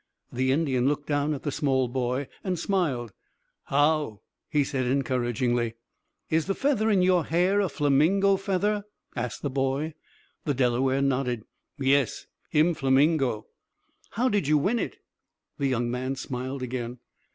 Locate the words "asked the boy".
9.15-9.93